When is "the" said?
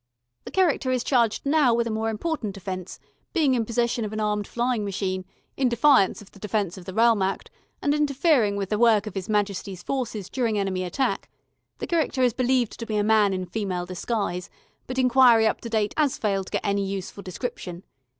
0.45-0.51, 6.31-6.39, 6.85-6.93, 8.71-8.79, 11.77-11.85